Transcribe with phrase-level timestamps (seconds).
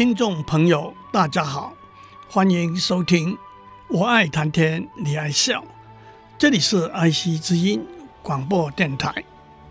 [0.00, 1.74] 听众朋友，大家好，
[2.26, 3.36] 欢迎收听。
[3.88, 5.62] 我爱谈天，你爱笑。
[6.38, 7.86] 这里是爱惜之音
[8.22, 9.12] 广播电台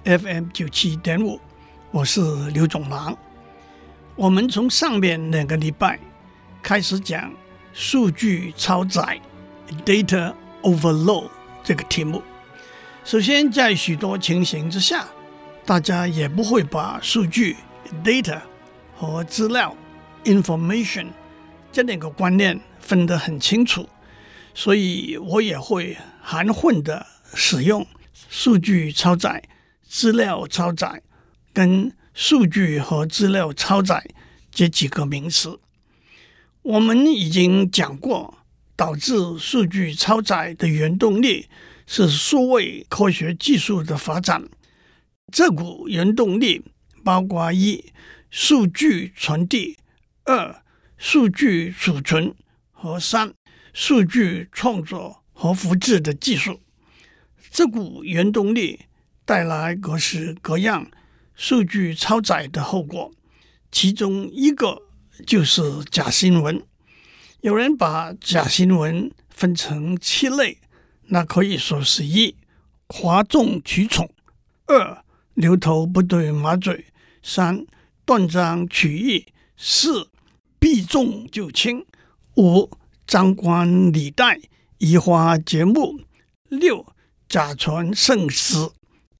[0.03, 1.39] FM 九七点五，
[1.89, 3.17] 我是刘总郎。
[4.15, 5.99] 我们从上面两个礼拜
[6.61, 7.33] 开始讲
[7.73, 9.19] 数据超载
[9.83, 11.27] （data overload）
[11.63, 12.21] 这个题目。
[13.03, 15.07] 首先，在许多情形之下，
[15.65, 17.57] 大家也不会把数据
[18.03, 18.41] （data）
[18.95, 19.75] 和资料。
[20.25, 21.07] Information
[21.71, 23.87] 这两个观念分得很清楚，
[24.53, 27.85] 所以我也会含混的使用
[28.29, 29.43] 数据超载、
[29.87, 31.01] 资料超载
[31.53, 34.03] 跟数据和资料超载
[34.51, 35.59] 这几个名词。
[36.61, 38.39] 我们已经讲过，
[38.75, 41.47] 导致数据超载的原动力
[41.87, 44.49] 是数位科学技术的发展。
[45.31, 46.63] 这股原动力
[47.03, 47.93] 包括一
[48.29, 49.77] 数据传递。
[50.29, 50.61] 二、
[50.95, 52.35] 数据储存
[52.71, 53.33] 和三、
[53.73, 56.61] 数据创作和复制的技术，
[57.49, 58.81] 这股原动力
[59.25, 60.91] 带来各式各样
[61.33, 63.11] 数据超载的后果。
[63.71, 64.83] 其中一个
[65.25, 66.61] 就是假新闻。
[67.41, 70.59] 有人把假新闻分成七类，
[71.07, 72.35] 那可以说是一、
[72.87, 74.05] 哗众取宠；
[74.67, 76.83] 二、牛头不对马嘴；
[77.23, 77.65] 三、
[78.05, 79.25] 断章取义；
[79.57, 80.07] 四、
[80.59, 81.85] 避重就轻，
[82.35, 82.69] 五
[83.07, 84.39] 张冠李戴，
[84.77, 85.97] 移花接木；
[86.49, 86.85] 六
[87.29, 88.73] 假传圣旨；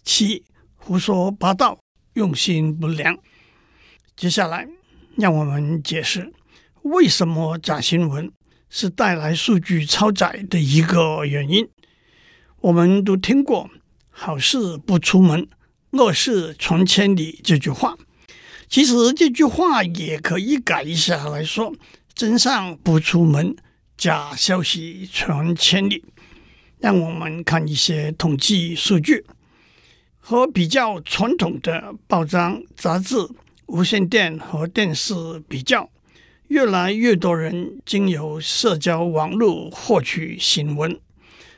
[0.03, 0.43] 七
[0.75, 1.79] 胡说八道，
[2.13, 3.17] 用心不良。
[4.17, 4.67] 接下来，
[5.15, 6.33] 让我们解释
[6.81, 8.29] 为什么假新闻
[8.69, 11.67] 是带来数据超载的一个原因。
[12.59, 13.69] 我们都听过
[14.09, 15.47] “好事不出门，
[15.91, 17.97] 恶事传千里”这句话。
[18.69, 21.73] 其实这句话也可以改一下来说
[22.13, 23.55] ：“真相不出门，
[23.97, 26.05] 假消息传千里。”
[26.77, 29.25] 让我们看一些统计数据，
[30.19, 33.15] 和比较传统的报章、杂志、
[33.65, 35.13] 无线电和电视
[35.49, 35.89] 比较，
[36.49, 40.97] 越来越多人经由社交网络获取新闻。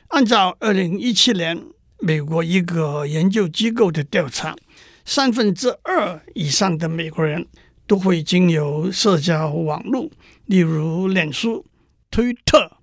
[0.08, 1.62] 按照二零一七年
[2.00, 4.56] 美国一个研究机构的调查。
[5.04, 7.46] 三分之二以上的美国人
[7.86, 10.10] 都会经由社交网络，
[10.46, 11.66] 例如脸书、
[12.10, 12.78] 推特、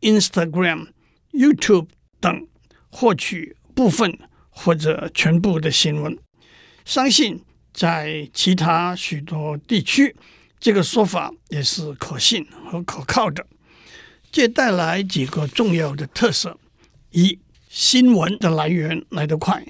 [0.00, 0.88] Instagram、
[1.32, 1.88] YouTube
[2.20, 2.46] 等，
[2.90, 6.18] 获取部分或者全部的新闻。
[6.84, 10.16] 相信在其他许多地区，
[10.58, 13.46] 这个说法也是可信和可靠的。
[14.32, 16.58] 这带来几个重要的特色：
[17.12, 17.38] 一、
[17.68, 19.64] 新闻的来源来得快。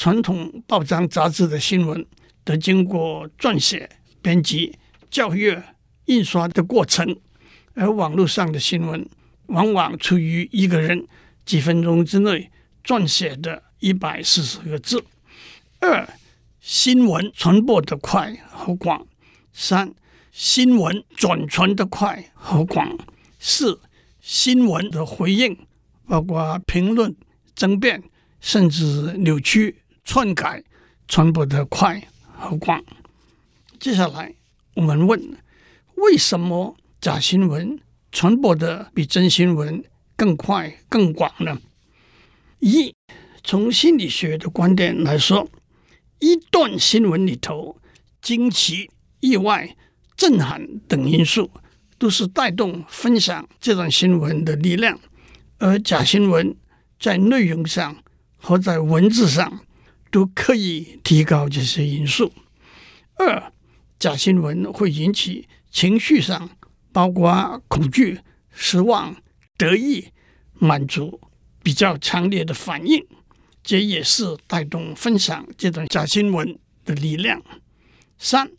[0.00, 2.06] 传统报章杂志的新闻
[2.42, 3.86] 得经过撰写、
[4.22, 4.78] 编辑、
[5.10, 5.62] 校阅、
[6.06, 7.20] 印刷的过程，
[7.74, 9.06] 而网络上的新闻
[9.48, 11.06] 往往出于一个人
[11.44, 12.50] 几分钟之内
[12.82, 15.04] 撰写的一百四十个字。
[15.80, 16.08] 二、
[16.62, 19.02] 新闻传播的快和广；
[19.52, 19.92] 三、
[20.32, 22.96] 新闻转传的快和广；
[23.38, 23.78] 四、
[24.18, 25.58] 新闻的回应
[26.06, 27.14] 包括评论、
[27.54, 28.02] 争辩，
[28.40, 29.79] 甚至扭曲。
[30.04, 30.62] 篡改
[31.06, 32.02] 传播的快
[32.36, 32.82] 和广。
[33.78, 34.34] 接下来
[34.74, 35.36] 我们问：
[35.96, 37.78] 为什么假新闻
[38.12, 39.82] 传播的比真新闻
[40.16, 41.60] 更快更广呢？
[42.58, 42.94] 一，
[43.42, 45.48] 从心理学的观点来说，
[46.18, 47.80] 一段新闻里头，
[48.20, 49.76] 惊奇、意外、
[50.16, 51.50] 震撼等因素
[51.98, 55.00] 都是带动分享这段新闻的力量，
[55.58, 56.54] 而假新闻
[56.98, 57.96] 在内容上
[58.36, 59.60] 和在文字上。
[60.10, 62.32] 都可以提高这些因素。
[63.14, 63.52] 二，
[63.98, 66.50] 假新闻会引起情绪上
[66.92, 68.20] 包括恐惧、
[68.52, 69.14] 失望、
[69.56, 70.08] 得意、
[70.58, 71.20] 满足
[71.62, 73.06] 比较强烈的反应，
[73.62, 77.42] 这也是带动分享这段假新闻的力量。
[78.18, 78.50] 三，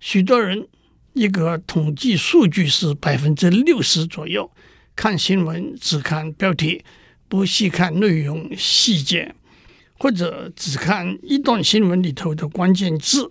[0.00, 0.66] 许多人
[1.12, 4.50] 一个统计数据是百分之六十左右
[4.96, 6.84] 看新闻只看标题，
[7.28, 9.34] 不细看内容细节。
[9.98, 13.30] 或者只看一段新闻里头的关键字，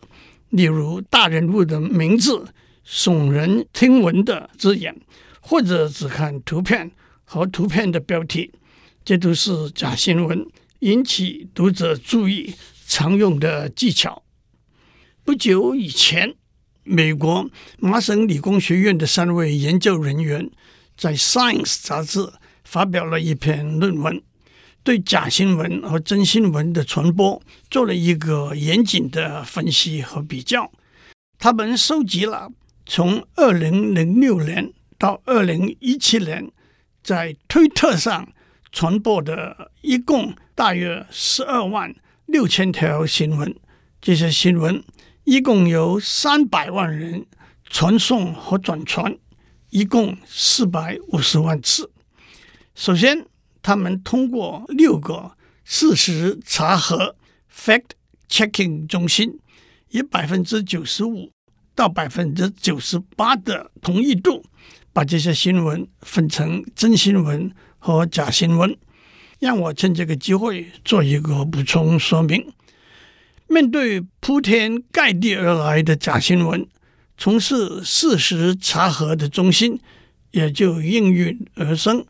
[0.49, 2.45] 例如大人物的名字、
[2.87, 4.95] 耸人听闻的字眼，
[5.41, 6.91] 或者只看图片
[7.23, 8.51] 和图片的标题，
[9.03, 10.45] 这都是假新闻
[10.79, 12.53] 引起读者注意
[12.87, 14.23] 常用的技巧。
[15.23, 16.35] 不久以前，
[16.83, 17.49] 美国
[17.79, 20.49] 麻省理工学院的三位研究人员
[20.97, 22.31] 在《Science》杂志
[22.63, 24.21] 发表了一篇论文，
[24.83, 27.41] 对假新闻和真新闻的传播
[27.71, 30.71] 做了一个严谨的分析和比较。
[31.39, 32.49] 他们收集了
[32.85, 36.51] 从二零零六年到二零一七年
[37.01, 38.27] 在推特上
[38.71, 41.95] 传播的一共大约十二万
[42.25, 43.55] 六千条新闻，
[44.01, 44.83] 这些新闻
[45.23, 47.25] 一共有三百万人
[47.69, 49.17] 传送和转传，
[49.69, 51.91] 一共四百五十万次。
[52.75, 53.25] 首先，
[53.63, 55.31] 他们通过六个
[55.63, 57.15] 事实查核
[57.51, 59.39] （fact-checking） 中心，
[59.89, 61.31] 以百分之九十五
[61.73, 64.43] 到百分之九十八的同意度，
[64.91, 67.49] 把这些新闻分成真新闻
[67.79, 68.77] 和假新闻。
[69.39, 72.53] 让我趁这个机会做一个补充说明。
[73.47, 76.67] 面对铺天盖地而来的假新闻，
[77.17, 79.79] 从事事实查核的中心
[80.31, 82.05] 也就应运而生。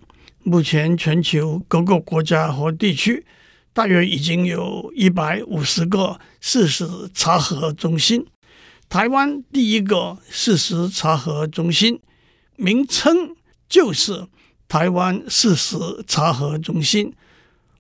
[0.45, 3.25] 目前，全球各个国家和地区
[3.71, 8.25] 大约已经有一百五十个事实查核中心。
[8.89, 11.99] 台湾第一个事实查核中心
[12.57, 13.35] 名称
[13.69, 14.27] 就是
[14.67, 17.13] 台湾事实查核中心，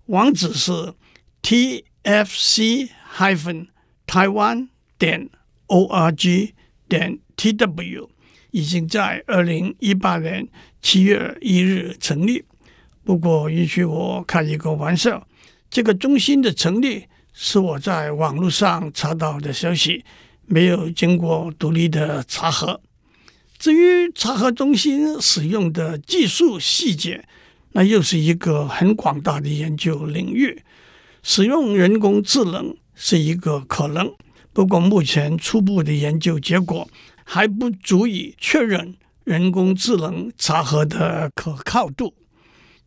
[0.05, 0.93] 网址是
[1.41, 3.67] tfc hyphen
[4.07, 5.29] 台湾点
[5.67, 6.53] org
[6.87, 8.07] 点 tw，
[8.51, 10.47] 已经在二零一八年
[10.81, 12.45] 七月一日成立。
[13.03, 15.27] 不过，允许我开一个玩笑，
[15.69, 17.03] 这个中心的成立
[17.33, 20.05] 是我在网络上查到的消息，
[20.45, 22.79] 没有经过独立的查核。
[23.57, 27.25] 至于查核中心使用的技术细节，
[27.73, 30.63] 那又是一个很广大的研究领域。
[31.21, 34.13] 使用人工智能是一个可能，
[34.53, 36.87] 不过目前初步的研究结果
[37.23, 42.13] 还不足以确认人工智能查核的可靠度。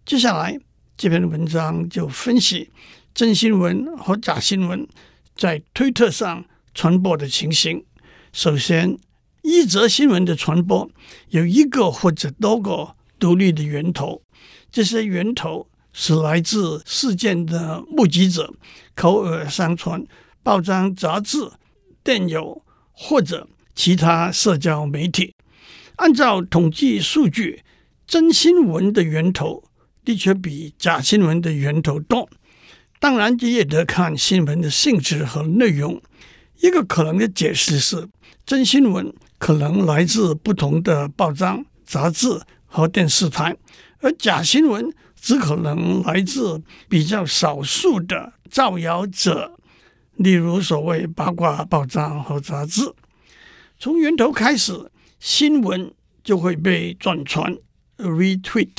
[0.07, 0.57] 接下来
[0.97, 2.71] 这篇文章就分析
[3.13, 4.87] 真新闻和假新闻
[5.35, 7.85] 在推特上传播的情形。
[8.33, 8.97] 首先，
[9.43, 10.89] 一则新闻的传播
[11.31, 14.23] 有一个或者多个独立的源头，
[14.71, 18.55] 这些源头是来自事件的目击者
[18.95, 20.07] 口耳相传、
[20.41, 21.51] 报章、杂志、
[22.05, 22.63] 电邮
[22.93, 25.35] 或者其他社交媒体。
[25.97, 27.65] 按照统计数据，
[28.07, 29.65] 真新闻的源头。
[30.07, 32.31] 的确比假新闻的源头多，
[33.01, 36.01] 当然这也得看新闻的性质和内容。
[36.61, 38.09] 一个可能的解释是，
[38.47, 43.57] 真新闻可能来自不同的报章、杂志和电视台，
[43.99, 49.59] 而假新闻只可能来自比较少数的造谣者，
[50.15, 52.95] 例如所谓八卦报章和杂志。
[53.77, 54.73] 从源头开始，
[55.19, 55.93] 新闻
[56.23, 57.59] 就会被转传
[57.99, 58.71] （retweet）。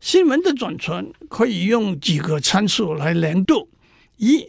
[0.00, 3.68] 新闻的转传可以用几个参数来量度：
[4.16, 4.48] 一、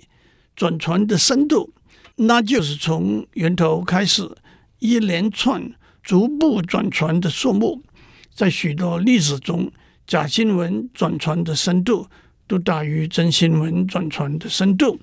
[0.56, 1.74] 转传的深度，
[2.15, 4.29] 那就是从源头开始
[4.79, 7.84] 一连串逐步转传的数目。
[8.34, 9.70] 在许多例子中，
[10.08, 12.08] 假新闻转传的深度
[12.48, 15.00] 都大于真新闻转传的深度。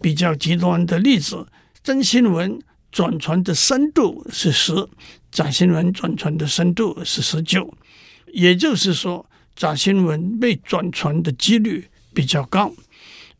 [0.00, 1.48] 比较极端的例子，
[1.82, 2.56] 真新闻
[2.92, 4.88] 转传的深度是十，
[5.32, 7.74] 假新闻转传的深度是十九。
[8.32, 9.28] 也就是说，
[9.58, 12.72] 假新闻被转传的几率比较高。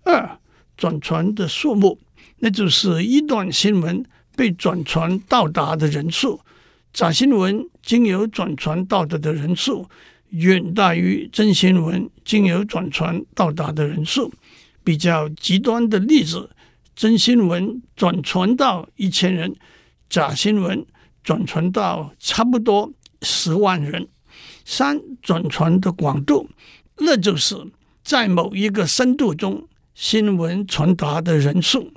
[0.02, 0.36] 二、
[0.76, 1.96] 转传的数目，
[2.40, 6.40] 那就是一段新闻被转传到达的人数。
[6.92, 9.88] 假新闻经由转传到达的人数
[10.30, 14.32] 远大于真新闻经由转传到达的人数。
[14.82, 16.50] 比较极端的例子，
[16.96, 19.54] 真新闻转传到一千人，
[20.10, 20.84] 假新闻
[21.22, 22.90] 转传到差不多
[23.22, 24.08] 十万人。
[24.70, 26.46] 三、转传的广度，
[26.98, 27.56] 那就是
[28.04, 31.90] 在某一个深度中新闻传达的人数。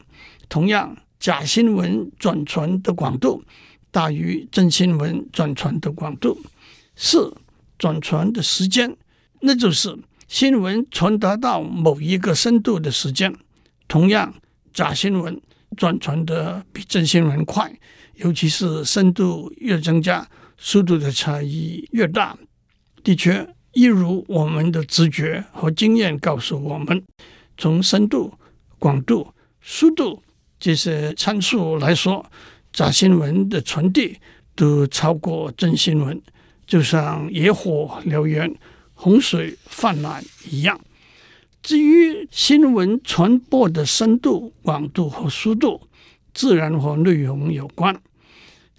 [0.48, 3.44] 同样，假新闻转传的广度
[3.92, 6.42] 大于真新闻转传的广度。
[6.96, 7.36] 四、
[7.78, 8.96] 转传的时间，
[9.42, 10.00] 那就是
[10.30, 13.36] 新闻传达到某一个深度的时间。
[13.90, 14.34] 同样，
[14.72, 15.42] 假新闻
[15.76, 17.78] 转传的比真新闻快，
[18.16, 20.26] 尤其是深度越增加，
[20.58, 22.38] 速度的差异越大。
[23.04, 27.04] 的确，一如我们的直觉和经验告诉我们，
[27.58, 28.34] 从深度、
[28.78, 30.22] 广度、速度
[30.60, 32.26] 这些参数来说，
[32.72, 34.18] 假新闻的传递
[34.56, 36.22] 都超过真新闻，
[36.66, 38.54] 就像野火燎原、
[38.94, 40.80] 洪水泛滥一样。
[41.64, 45.82] 至于新闻传播的深度、广度和速度，
[46.34, 48.00] 自然和内容有关。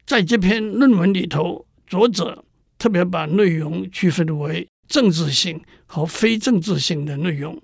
[0.04, 2.44] 在这篇论文里头，作者
[2.82, 7.56] 特别把内容区分为政治性和非政治性的内容。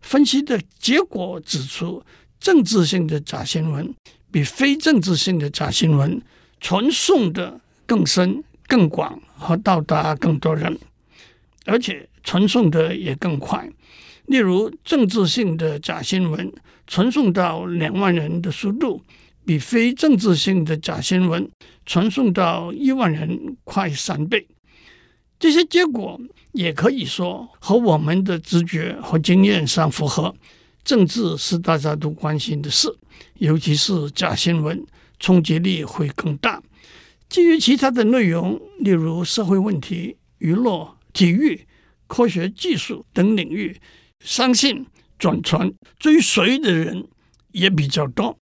[0.00, 2.00] 分析的结果指出，
[2.38, 3.92] 政治性的假新闻
[4.30, 6.22] 比非政治性的假新闻
[6.60, 10.78] 传送的更深、更广和到达更多人，
[11.64, 13.68] 而且传送的也更快。
[14.26, 16.52] 例如，政治性的假新闻
[16.86, 19.02] 传送到两万人的速度，
[19.44, 21.50] 比非政治性的假新闻
[21.84, 24.46] 传送到一万人快三倍。
[25.38, 26.20] 这些结果
[26.52, 30.34] 也可以说和我们的直觉和经验相符合。
[30.84, 32.88] 政治是大家都关心的事，
[33.38, 34.84] 尤其是假新闻，
[35.20, 36.60] 冲击力会更大。
[37.28, 41.66] 基于其他的内容，例如社会问题、娱乐、体育、
[42.08, 43.76] 科学技术等领域，
[44.18, 44.84] 相信
[45.18, 47.06] 转传追随的人
[47.52, 48.36] 也比较多。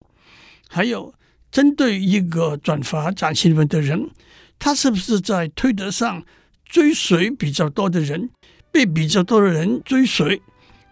[0.72, 1.12] 还有，
[1.50, 4.08] 针对一个转发假新闻的人，
[4.56, 6.22] 他是不是在推特上？
[6.64, 8.30] 追随比较多的人，
[8.70, 10.40] 被比较多的人追随，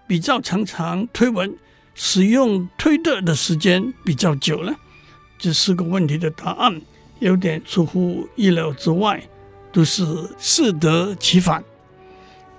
[0.08, 1.56] 比较常常推文，
[1.94, 4.74] 使用推特的时间比较久了，
[5.38, 6.80] 这四个问题的答案
[7.20, 9.22] 有点出乎意料之外，
[9.70, 10.04] 都是
[10.36, 11.62] 适得其反。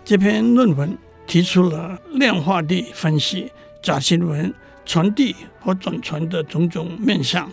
[0.05, 0.97] 这篇论文
[1.27, 3.51] 提出了量化地分析
[3.83, 4.53] 假新闻
[4.89, 7.47] 传递和转传的种种面向，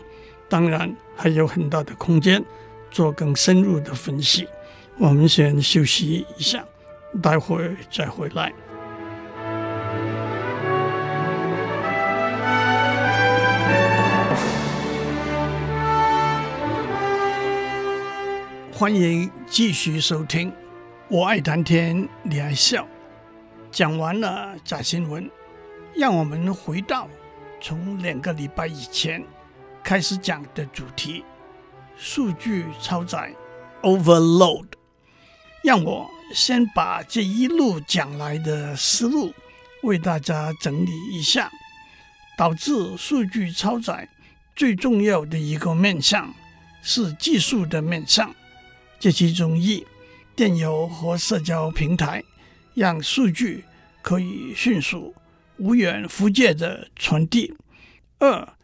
[0.49, 2.43] 当然还有很大的空间
[2.91, 4.49] 做更深入的分析。
[4.97, 6.65] 我们先休息一下，
[7.23, 8.51] 待会儿再回来。
[18.73, 20.51] 欢迎继续收听，
[21.09, 22.89] 我爱谈天，你爱笑。
[23.71, 25.31] 讲完了假新闻，
[25.95, 27.07] 让我们回到
[27.69, 29.21] 从两个礼拜以前
[29.83, 31.25] 开始讲的主题：
[31.97, 33.35] 数据超载
[33.83, 34.67] （overload）。
[35.65, 39.35] 让我先把这一路讲来的思路
[39.83, 41.51] 为大家整理一下。
[42.39, 44.09] 导致数据超载
[44.55, 46.33] 最重要的一个面向
[46.83, 48.33] 是技术的面向。
[49.01, 49.85] 这其中一，
[50.37, 52.23] 电邮和社交平台
[52.75, 53.65] 让数据
[54.03, 55.13] 可以迅速、
[55.59, 57.55] 无远弗届的传递；
[58.19, 58.55] 二，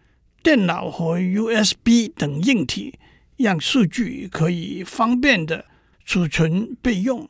[0.42, 2.98] 电脑和 USB 等硬体
[3.36, 5.66] 让数据可以方便的。
[6.04, 7.28] 储存备用。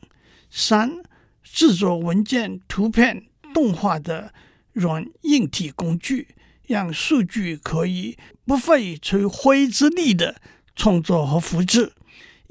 [0.49, 1.03] 三、
[1.43, 4.33] 制作文件、图片、动画的
[4.71, 6.29] 软硬体工具，
[6.65, 10.41] 让数据可以不费吹灰之力的
[10.75, 11.93] 创作和复制。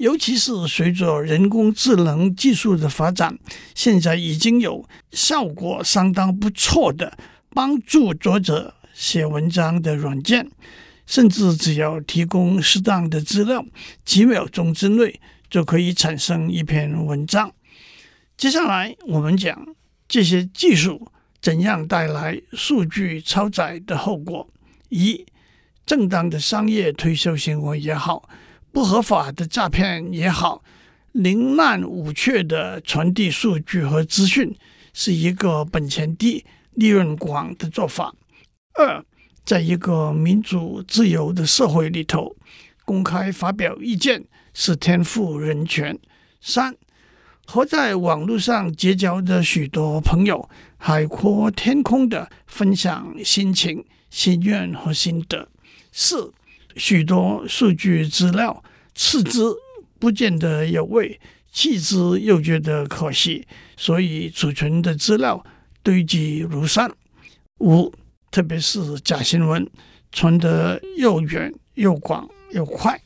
[0.03, 3.39] 尤其是随着人工智能技术的发展，
[3.73, 7.17] 现在已经有效果相当不错的
[7.51, 10.51] 帮助作者写文章的软件，
[11.05, 13.65] 甚至只要提供适当的资料，
[14.03, 15.21] 几秒钟之内。
[15.49, 17.53] 就可以产生一篇文章。
[18.35, 19.67] 接下来我们讲
[20.07, 24.49] 这些技术怎样带来数据超载的后果。
[24.89, 25.23] 一、
[25.85, 28.27] 正当的商业推销行为也好，
[28.73, 30.61] 不合法的诈骗也好，
[31.13, 34.53] 宁滥勿缺的传递数据和资讯，
[34.93, 38.13] 是一个本钱低、利润广的做法。
[38.73, 39.05] 二、
[39.45, 42.35] 在一个民主自由的社会里头，
[42.83, 44.25] 公开发表意见。
[44.55, 45.97] 是天赋人权。
[46.39, 46.75] 三，
[47.47, 55.49] 和在网络上结交的许多朋友，海阔天空的分享心情、心愿和心得。
[55.91, 56.31] 四，
[56.75, 58.63] 许多数据资料
[58.95, 59.39] 弃之
[59.99, 61.19] 不见得有味，
[61.51, 65.45] 弃之又觉得可惜，所以储存的资料
[65.81, 66.91] 堆积如山。
[67.59, 67.93] 五，
[68.31, 69.69] 特别是假新闻
[70.11, 72.99] 传得又远又广又快。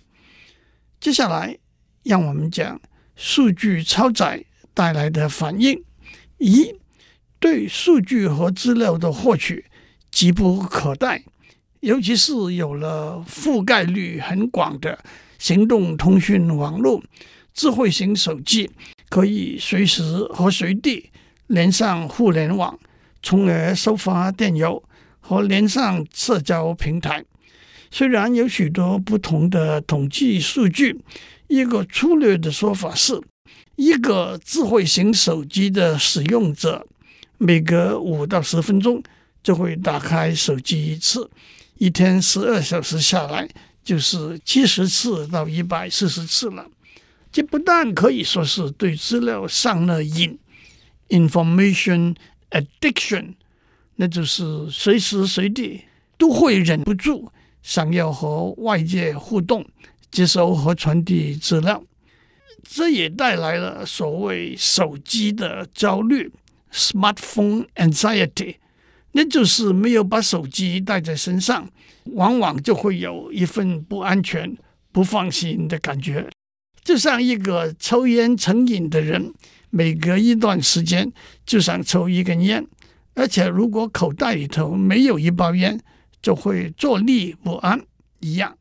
[1.00, 1.57] 接下来，
[2.03, 2.81] 让我们讲
[3.15, 4.43] 数据超载
[4.74, 5.83] 带来的反应。
[6.39, 6.74] 一，
[7.39, 9.65] 对数据和资料的获取
[10.09, 11.24] 急不可待，
[11.81, 14.98] 尤其是有了覆盖率很广的
[15.38, 17.03] 行动通讯网络，
[17.53, 18.69] 智慧型手机
[19.10, 21.10] 可以随时和随地
[21.48, 22.77] 连上互联网，
[23.22, 24.84] 从而收发电邮
[25.19, 27.24] 和连上社交平台。
[27.89, 31.00] 虽然有许多不同的统计数据，
[31.48, 33.22] 一个粗略的说法是，
[33.75, 36.86] 一个智慧型手机的使用者
[37.38, 39.01] 每隔五到十分钟
[39.41, 41.29] 就会打开手机一次，
[41.77, 43.48] 一天十二小时下来，
[43.84, 46.65] 就是七十次到一百四十次了。
[47.31, 50.39] 这不但可以说是对资料上了瘾
[51.10, 52.15] （information
[52.50, 53.36] addiction），
[53.96, 55.84] 那就是随时随地
[56.17, 57.31] 都会忍不住
[57.62, 59.63] 想要和外界互动、
[60.10, 61.84] 接收和传递资料。
[62.63, 66.31] 这也带来了所谓手机的焦虑
[66.74, 68.55] （smartphone anxiety），
[69.17, 71.67] 那就是没有把手机带在身上，
[72.13, 74.55] 往往就会有一份不安全、
[74.91, 76.29] 不放心的感觉。
[76.83, 79.33] 就像一个抽烟成瘾的人，
[79.71, 81.12] 每隔一段时间
[81.47, 82.63] 就想抽一根烟，
[83.15, 85.81] 而且如果口袋里头没有一包烟，
[86.21, 87.81] 就会坐立不安
[88.19, 88.55] 一样。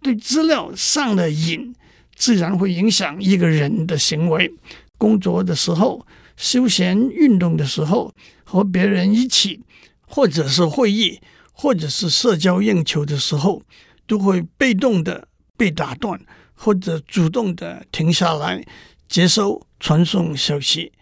[0.00, 1.74] 对资料上了瘾，
[2.14, 4.54] 自然会影响一个人的行为。
[4.96, 8.14] 工作的时候、休闲运动的时候、
[8.44, 9.60] 和别人一起，
[10.06, 11.20] 或者是会议，
[11.52, 13.62] 或者是社交应酬的时候，
[14.06, 16.20] 都会被动的被打断。
[16.56, 18.64] 或者主动的停下来
[19.08, 20.92] 接收传送消息，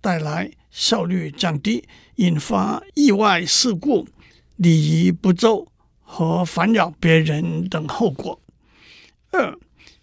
[0.00, 1.84] 带来效率降低、
[2.16, 4.08] 引发意外事故、
[4.56, 5.68] 礼仪不周
[6.02, 8.40] 和烦扰别人等后果。
[9.30, 9.56] 二、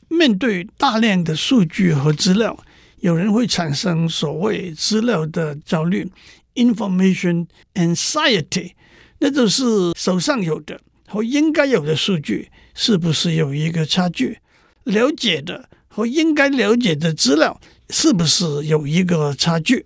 [0.08, 2.58] 面对大量的数据和资料，
[3.04, 6.10] 有人会产生所谓资料的焦虑
[6.56, 8.72] （information anxiety），
[9.20, 10.80] 那就是手上有的
[11.10, 14.40] 和应该有的数据是不是有一个差距？
[14.86, 19.86] 了解的和应该了解的资料是不是有一个差距？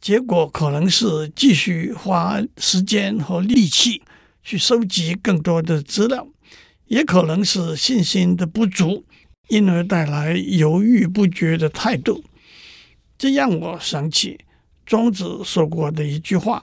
[0.00, 4.02] 结果可能是继续花时间和力气
[4.44, 6.28] 去收集更多的资料，
[6.86, 9.04] 也可能是信心的不足，
[9.48, 12.22] 因而带来犹豫不决的态度。
[13.18, 14.38] 这让我想起
[14.84, 16.62] 庄子说过的一句话：“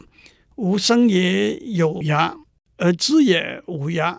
[0.56, 2.36] 吾生也有涯，
[2.78, 4.18] 而知也无涯。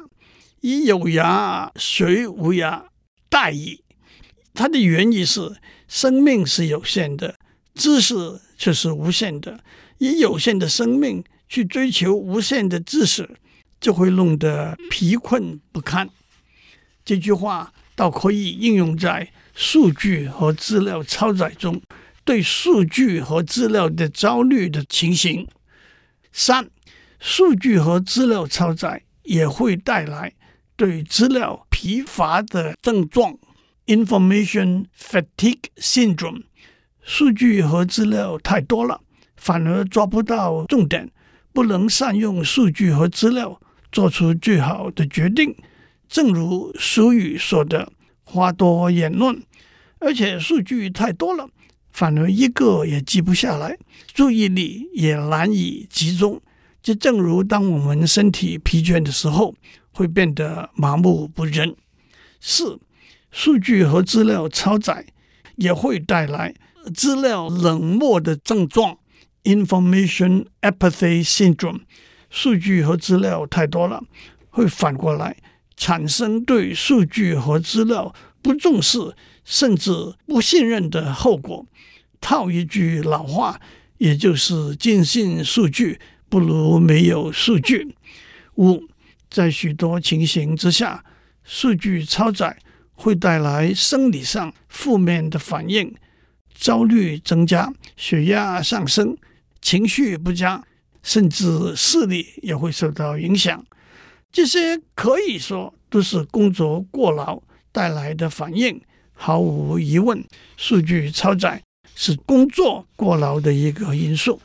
[0.61, 2.85] 以有涯随无涯。”
[3.29, 3.83] 大矣，
[4.53, 5.57] 它的原意是：
[5.89, 7.37] 生命是有限的，
[7.75, 9.61] 知识却是无限的。
[9.99, 13.29] 以有限的生命去追求无限的知识，
[13.81, 16.09] 就会弄得疲困不堪。
[17.05, 21.81] 这句话倒可以应用在数据和资料超载中，
[22.25, 25.47] 对数据和资料的焦虑的情形。
[26.33, 26.71] 三，
[27.21, 30.33] 数据和资料超载也会带来
[30.77, 33.39] 对资料疲乏的症状
[33.87, 36.45] ，information fatigue syndrome。
[37.03, 39.03] 数据和资料太多了，
[39.37, 41.11] 反而抓不到重点，
[41.53, 43.61] 不能善用数据和资料，
[43.93, 45.55] 做出最好的决定。
[46.09, 47.93] 正如俗语说的
[48.25, 49.43] “话多言乱”，
[50.01, 51.49] 而且数据太多了，
[51.95, 53.79] 反而一个也记不下来，
[54.13, 56.39] 注意力也难以集中。
[56.83, 59.55] 就正如当我们身体疲倦的时候。
[59.97, 61.77] 会变得麻木不仁。
[62.41, 62.81] 四、
[63.31, 65.07] 数据和资料超载
[65.55, 66.53] 也会带来
[66.93, 68.99] 资料冷漠的症状
[69.45, 71.83] （information apathy syndrome）。
[72.29, 74.03] 数据和资料太多了，
[74.51, 75.37] 会反过来
[75.77, 78.13] 产生对数据和资料
[78.45, 78.99] 不重视，
[79.43, 79.91] 甚至
[80.27, 81.67] 不信任的后果。
[82.21, 83.59] 套一句老话，
[83.97, 87.97] 也就是“尽信数据不如没有数据”。
[88.57, 88.83] 五。
[89.31, 91.03] 在许多情形之下，
[91.43, 92.57] 数据超载
[92.93, 95.93] 会带来生理上负面的反应，
[96.55, 99.17] 焦虑增加，血压上升，
[99.61, 100.63] 情绪不佳，
[101.03, 103.65] 甚至视力也会受到影响。
[104.31, 107.43] 这些可以说都是工作过劳
[107.75, 108.81] 带来的反应。
[109.13, 110.25] 毫无疑问，
[110.57, 111.61] 数据超载
[111.97, 114.41] 是工作过劳的一个因素。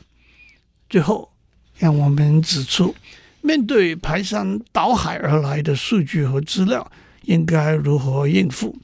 [0.88, 1.30] 最后，
[1.78, 2.94] 让我们指出。
[3.42, 8.76] 面对排山倒海而来的数据和资料，应该如何应付？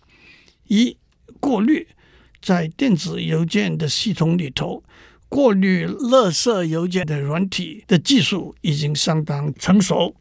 [0.68, 0.96] 一、
[1.38, 1.86] 过滤，
[2.40, 4.82] 在电子邮件的系统里头，
[5.28, 10.14] 过滤垃圾邮件的软体的技术已经相当成熟，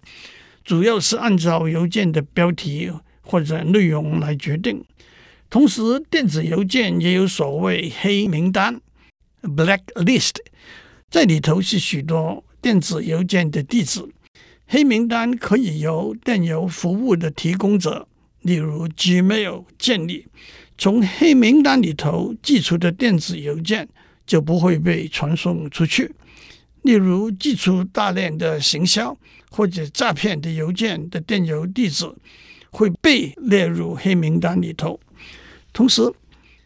[0.66, 2.92] 主要是按照邮件的标题
[3.26, 4.82] 或者内容来决定。
[5.50, 8.80] 同时，电子邮件也有所谓黑名单
[9.42, 10.36] （blacklist），
[11.10, 14.06] 在里头是许多电子邮件的地址。
[14.68, 18.08] 黑名单可以由电邮服务的提供者，
[18.42, 20.26] 例如 Gmail 建立。
[20.78, 23.88] 从黑名单里头寄出的电子邮件
[24.26, 26.12] 就不会被传送出去。
[26.82, 29.18] 例如，寄出大量的行销
[29.50, 32.06] 或者诈骗的邮件的电邮地址
[32.76, 35.00] 会被列入黑名单里头。
[35.72, 36.02] 同时，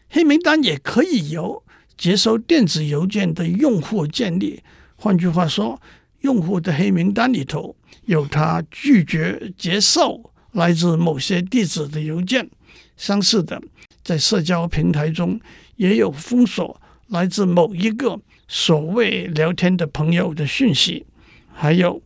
[0.08, 1.62] 黑名单也可以由
[1.96, 4.60] 接收电子邮件的用户建立。
[4.96, 5.80] 换句话说，
[6.22, 7.76] 用户的黑名单里头。
[8.06, 12.50] 有他拒绝接受来自某些地址的邮件。
[12.96, 13.62] 相似的，
[14.02, 15.38] 在社交平台中
[15.76, 18.18] 也有封锁来自某一个
[18.48, 21.06] 所谓聊天的朋友的讯息。
[21.52, 22.02] 还有，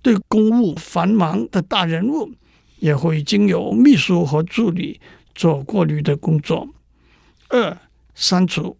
[0.00, 2.30] 对公务繁忙的大人物，
[2.78, 5.00] 也会经由秘书和助理
[5.34, 6.68] 做过滤的工作。
[7.48, 7.78] 二、
[8.14, 8.76] 删除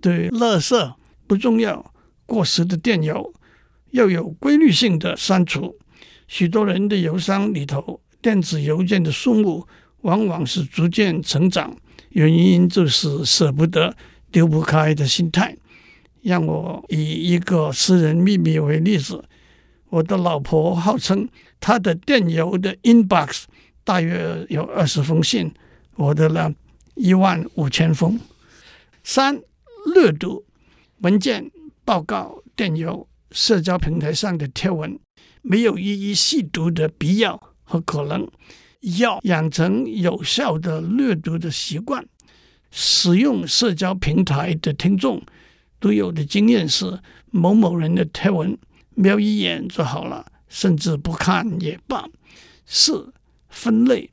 [0.00, 0.94] 对垃圾
[1.26, 1.92] 不重要、
[2.26, 3.32] 过时的电邮，
[3.90, 5.76] 要有规律性的删除。
[6.26, 9.66] 许多人的邮箱里头，电子邮件的数目。
[10.02, 11.76] 往往是逐渐成长，
[12.10, 13.96] 原因就是舍不得、
[14.30, 15.56] 丢不开的心态。
[16.22, 19.24] 让我以一个私人秘密为例子，
[19.90, 21.28] 我的老婆号称
[21.60, 23.44] 她的电邮的 inbox
[23.84, 25.52] 大约有二十封信，
[25.96, 26.54] 我的呢
[26.94, 28.18] 一万五千封。
[29.02, 29.40] 三、
[29.94, 30.44] 阅读
[30.98, 31.50] 文件、
[31.84, 34.98] 报告、电邮、社交平台上的贴文，
[35.42, 38.28] 没有一一细读的必要和可能。
[38.96, 42.06] 要养成有效的阅读的习惯。
[42.70, 45.20] 使用社交平台的听众
[45.80, 47.00] 都有的经验是：
[47.32, 48.56] 某某人的贴文
[48.98, 52.04] 瞄一眼就好了，甚至不看也罢。
[52.66, 53.12] 四、
[53.48, 54.10] 分类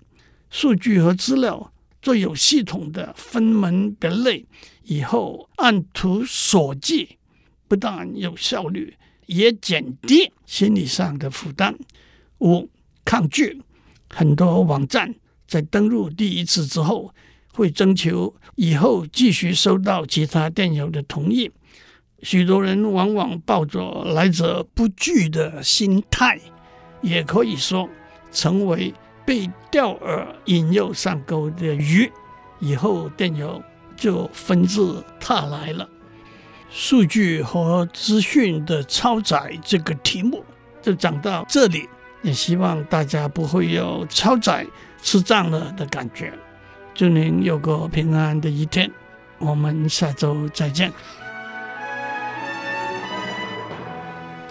[0.52, 4.46] 数据和资料，做有系统的分门别类，
[4.84, 7.18] 以后按图索骥，
[7.68, 8.96] 不但有效率，
[9.26, 11.76] 也减低心理上的负担。
[12.40, 12.70] 五、
[13.04, 13.60] 抗拒。
[14.08, 15.16] 很多网站
[15.48, 17.12] 在登录第一次之后，
[17.52, 21.52] 会征求以后继续收到其他电邮的同意。
[22.26, 26.42] 许多人往往抱着来者不拒的心态，
[27.02, 27.88] 也可以说
[28.32, 28.92] 成为
[29.24, 32.12] 被钓饵引诱上钩的鱼。
[32.58, 33.62] 以后电邮
[33.96, 34.82] 就纷至
[35.20, 35.88] 沓来了。
[36.72, 40.44] 数据和资讯的超载这个题目
[40.82, 41.88] 就讲到这里。
[42.24, 44.66] 也希望大家不会有超载
[45.00, 46.34] 吃胀了的感觉。
[46.96, 48.92] 祝您有个平安的一天，
[49.38, 50.92] 我们下周再见。